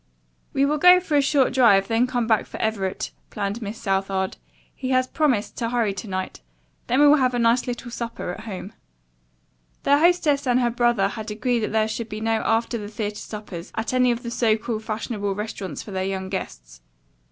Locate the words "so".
14.31-14.57